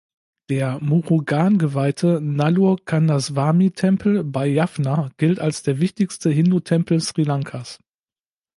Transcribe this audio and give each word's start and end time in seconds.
Der 0.49 0.79
Murugan 0.81 1.59
geweihte 1.59 2.21
Nallur-Kandaswamy-Tempel 2.21 4.23
bei 4.23 4.47
Jaffna 4.47 5.11
gilt 5.17 5.39
als 5.39 5.61
der 5.61 5.79
wichtigste 5.79 6.31
Hindutempel 6.31 6.99
Sri 7.01 7.21
Lankas. 7.21 7.77